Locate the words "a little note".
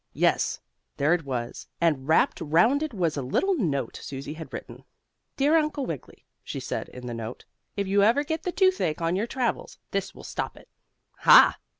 3.17-3.99